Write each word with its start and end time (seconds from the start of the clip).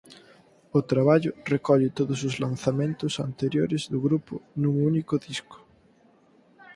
O 0.77 0.79
traballo 0.91 1.31
recolle 1.53 1.89
todos 1.99 2.19
os 2.27 2.35
lanzamentos 2.45 3.13
anteriores 3.27 3.83
do 3.91 3.99
grupo 4.07 4.33
nun 4.61 4.75
único 4.91 5.13
disco. 5.27 5.57